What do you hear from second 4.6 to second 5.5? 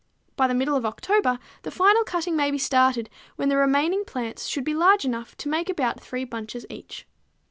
be large enough to